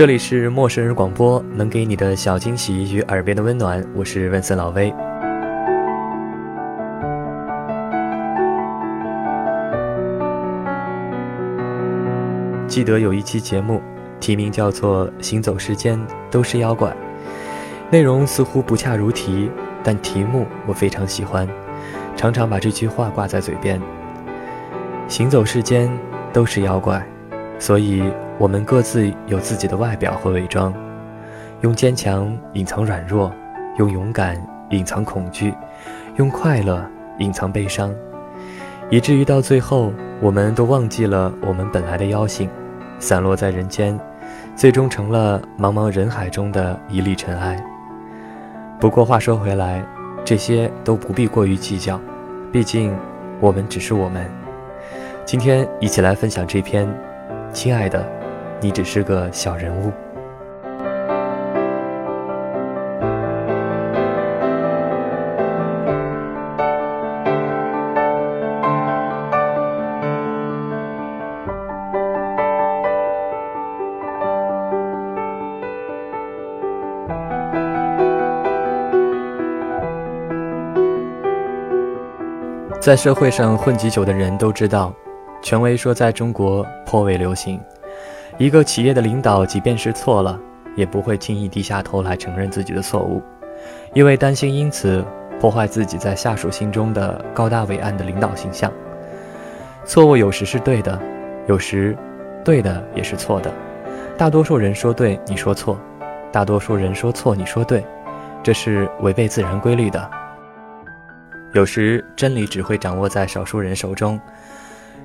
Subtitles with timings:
[0.00, 3.86] 这里是陌生人广播，能给你的小惊喜与耳边的温暖。
[3.94, 4.90] 我是温森老威。
[12.66, 13.82] 记得有一期节目，
[14.18, 16.88] 题名叫做《行走世间都是妖怪》，
[17.90, 19.50] 内容似乎不恰如题，
[19.84, 21.46] 但题目我非常喜欢，
[22.16, 23.78] 常常把这句话挂在嘴边。
[25.08, 25.90] 行走世间
[26.32, 27.06] 都是妖怪，
[27.58, 28.02] 所以。
[28.40, 30.72] 我们各自有自己的外表和伪装，
[31.60, 33.30] 用坚强隐藏软弱，
[33.76, 34.34] 用勇敢
[34.70, 35.52] 隐藏恐惧，
[36.16, 36.82] 用快乐
[37.18, 37.94] 隐藏悲伤，
[38.88, 42.48] 以至于到最后，我们都忘记了我们本来的妖性，
[42.98, 44.00] 散落在人间，
[44.56, 47.62] 最终成了茫茫人海中的一粒尘埃。
[48.80, 49.84] 不过话说回来，
[50.24, 52.00] 这些都不必过于计较，
[52.50, 52.96] 毕竟
[53.38, 54.26] 我们只是我们。
[55.26, 56.88] 今天一起来分享这篇，
[57.52, 58.19] 亲爱的。
[58.60, 59.90] 你只是个小人物。
[82.80, 84.92] 在社会上混迹久的人都知道，
[85.42, 87.60] 权威说在中国颇为流行。
[88.40, 90.40] 一个企业的领导，即便是错了，
[90.74, 93.22] 也不会轻易低下头来承认自己的错误，
[93.92, 95.04] 因为担心因此
[95.38, 98.72] 破坏自己在下属心中的高大伟岸的领导形象。
[99.84, 100.98] 错误有时是对的，
[101.48, 101.94] 有时
[102.42, 103.52] 对的也是错的。
[104.16, 105.76] 大多数人说对，你说错；
[106.32, 107.84] 大多数人说错，你说对，
[108.42, 110.10] 这是违背自然规律的。
[111.52, 114.18] 有时真理只会掌握在少数人手中。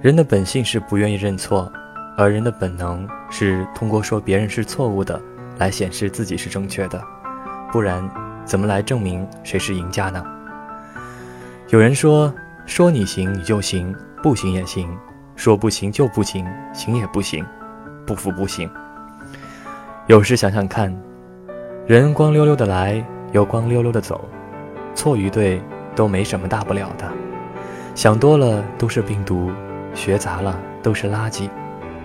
[0.00, 1.68] 人的本性是不愿意认错。
[2.16, 5.20] 而人的本能是通过说别人是错误的，
[5.58, 7.02] 来显示自己是正确的，
[7.72, 8.08] 不然
[8.44, 10.24] 怎么来证明谁是赢家呢？
[11.70, 12.32] 有人说，
[12.66, 13.92] 说你行你就行，
[14.22, 14.86] 不行也行；
[15.34, 17.44] 说不行就不行，行也不行，
[18.06, 18.70] 不服不行。
[20.06, 20.94] 有时想想看，
[21.84, 24.24] 人光溜溜的来，又光溜溜的走，
[24.94, 25.60] 错与对
[25.96, 27.10] 都没什么大不了的。
[27.96, 29.50] 想多了都是病毒，
[29.94, 31.48] 学杂了都是垃圾。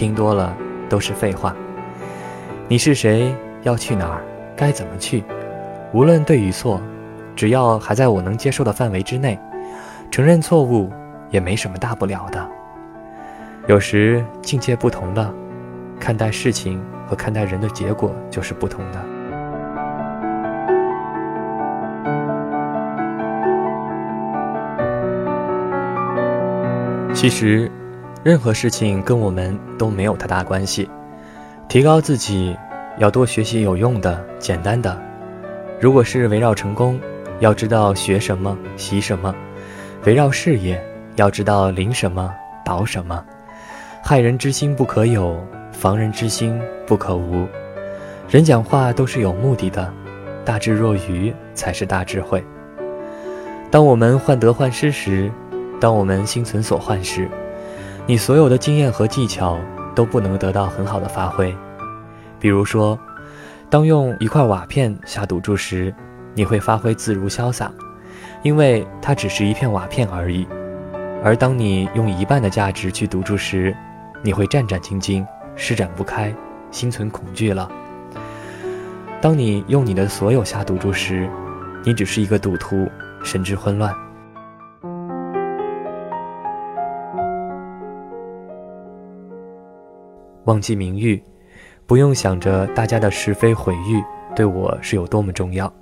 [0.00, 0.56] 听多了
[0.88, 1.54] 都是废话。
[2.68, 3.34] 你是谁？
[3.64, 4.24] 要去哪儿？
[4.56, 5.22] 该怎么去？
[5.92, 6.80] 无论对与错，
[7.36, 9.38] 只要还在我能接受的范围之内，
[10.10, 10.90] 承认错误
[11.28, 12.48] 也没什么大不了的。
[13.66, 15.30] 有时境界不同了，
[16.00, 19.04] 看待事情和看待人的结果就是不同的。
[27.12, 27.70] 其实。
[28.22, 30.88] 任何事情跟我们都没有太大关系。
[31.68, 32.54] 提高自己，
[32.98, 35.00] 要多学习有用的、简单的。
[35.80, 37.00] 如果是围绕成功，
[37.38, 39.34] 要知道学什么、习什么；
[40.04, 40.78] 围绕事业，
[41.16, 42.30] 要知道临什么、
[42.62, 43.24] 导什么。
[44.02, 45.42] 害人之心不可有，
[45.72, 47.46] 防人之心不可无。
[48.28, 49.90] 人讲话都是有目的的，
[50.44, 52.44] 大智若愚才是大智慧。
[53.70, 55.30] 当我们患得患失时，
[55.80, 57.26] 当我们心存所患时。
[58.10, 59.56] 你所有的经验和技巧
[59.94, 61.54] 都不能得到很好的发挥。
[62.40, 62.98] 比如说，
[63.70, 65.94] 当用一块瓦片下赌注时，
[66.34, 67.70] 你会发挥自如潇洒，
[68.42, 70.44] 因为它只是一片瓦片而已；
[71.22, 73.72] 而当你用一半的价值去赌注时，
[74.24, 75.24] 你会战战兢兢，
[75.54, 76.34] 施展不开，
[76.72, 77.70] 心存恐惧了。
[79.20, 81.30] 当你用你的所有下赌注时，
[81.84, 82.90] 你只是一个赌徒，
[83.22, 83.94] 神志混乱。
[90.50, 91.22] 忘记名誉，
[91.86, 94.02] 不用想着大家的是非毁誉
[94.34, 95.72] 对我是有多么重要，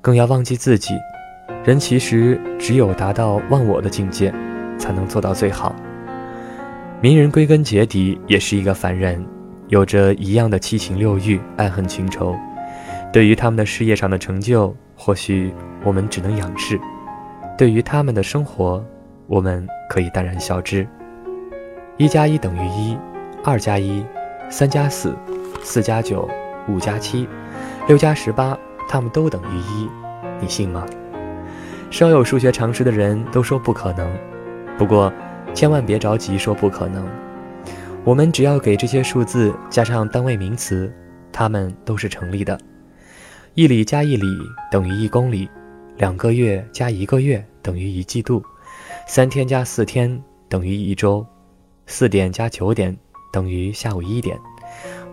[0.00, 0.94] 更要忘记自己。
[1.64, 4.32] 人其实只有达到忘我的境界，
[4.78, 5.74] 才能做到最好。
[7.00, 9.20] 名人归根结底也是一个凡人，
[9.66, 12.36] 有着一样的七情六欲、爱恨情仇。
[13.12, 15.52] 对于他们的事业上的成就，或许
[15.82, 16.76] 我们只能仰视；
[17.58, 18.80] 对于他们的生活，
[19.26, 20.86] 我们可以淡然笑之。
[21.96, 22.96] 一加一等于一，
[23.44, 24.04] 二加一，
[24.48, 25.16] 三加四，
[25.64, 26.28] 四加九，
[26.68, 27.28] 五加七，
[27.88, 28.56] 六加十八，
[28.88, 29.88] 他们都等于一，
[30.40, 30.86] 你信吗？
[31.90, 34.08] 稍有数学常识的人都说不可能，
[34.78, 35.12] 不过
[35.52, 37.04] 千万别着急说不可能。
[38.04, 40.92] 我们只要给这些数字加上单位名词，
[41.32, 42.56] 它们都是成立的。
[43.54, 44.26] 一里加一里
[44.70, 45.50] 等于一公里，
[45.96, 48.40] 两个月加一个月等于一季度，
[49.08, 51.26] 三天加四天等于一周。
[51.86, 52.96] 四点加九点
[53.32, 54.38] 等于下午一点，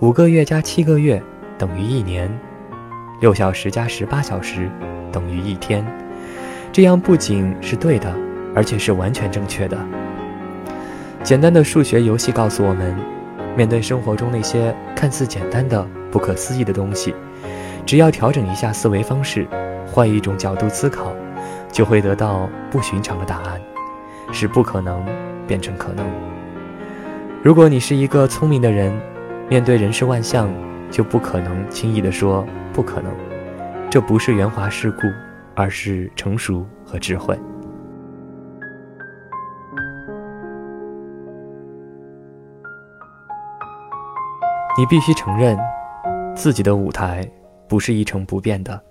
[0.00, 1.22] 五个月加七个月
[1.56, 2.28] 等于一年，
[3.20, 4.68] 六小时加十八小时
[5.12, 5.86] 等于一天。
[6.72, 8.12] 这样不仅是对的，
[8.56, 9.78] 而且是完全正确的。
[11.22, 12.92] 简单的数学游戏告诉我们，
[13.56, 17.14] 面对生活中那些看似简单的、不可思议的东西，
[17.86, 19.46] 只要调整一下思维方式，
[19.86, 21.12] 换一种角度思考，
[21.70, 23.60] 就会得到不寻常的答案，
[24.32, 25.06] 使不可能
[25.46, 26.04] 变成可能。
[27.40, 28.92] 如果你是一个聪明的人，
[29.48, 30.52] 面对人世万象，
[30.90, 33.14] 就不可能轻易地说不可能。
[33.88, 35.02] 这不是圆滑世故，
[35.54, 37.38] 而是成熟和智慧。
[44.76, 45.56] 你必须承认，
[46.34, 47.24] 自己的舞台
[47.68, 48.82] 不是一成不变的，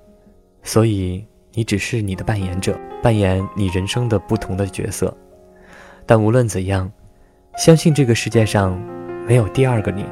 [0.64, 5.14] 所以你只是你的扮演者，扮演你人生的不同的角色。
[6.06, 6.90] 但无论怎样。
[7.58, 8.80] 相信这个世界上
[9.26, 10.06] 没有第二个你，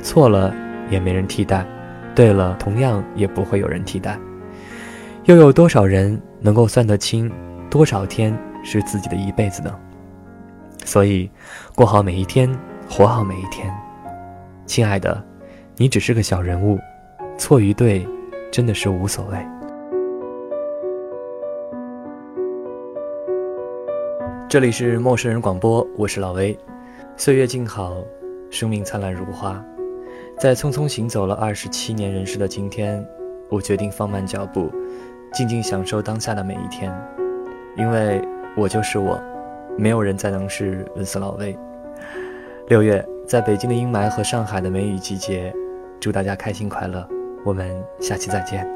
[0.00, 0.54] 错了
[0.88, 1.66] 也没人替代，
[2.14, 4.16] 对了同样也不会有人替代。
[5.24, 7.28] 又有多少人能够算得清
[7.68, 9.76] 多少天是自己的一辈子呢？
[10.84, 11.28] 所以，
[11.74, 12.48] 过好每一天，
[12.88, 13.68] 活好每一天。
[14.64, 15.20] 亲爱的，
[15.76, 16.78] 你只是个小人物，
[17.36, 18.06] 错与对，
[18.52, 19.38] 真的是无所谓。
[24.48, 26.56] 这里是陌生人广播，我是老威。
[27.18, 27.96] 岁月静好，
[28.50, 29.64] 生命灿烂如花。
[30.38, 33.04] 在匆匆行走了二十七年人世的今天，
[33.48, 34.70] 我决定放慢脚步，
[35.32, 36.94] 静静享受当下的每一天。
[37.74, 38.20] 因为
[38.54, 39.18] 我就是我，
[39.78, 41.56] 没有人再能是文斯老魏。
[42.68, 45.54] 六月，在北京的阴霾和上海的梅雨季节，
[45.98, 47.08] 祝大家开心快乐。
[47.46, 48.75] 我们下期再见。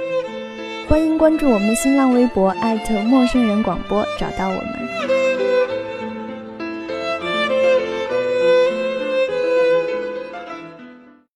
[0.91, 5.20] 欢迎关注我们的新浪微博，艾特陌生人广播，找到我们。